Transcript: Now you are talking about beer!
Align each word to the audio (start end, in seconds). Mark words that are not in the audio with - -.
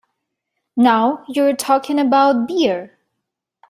Now 0.75 1.23
you 1.27 1.45
are 1.45 1.53
talking 1.53 1.99
about 1.99 2.47
beer! 2.47 2.97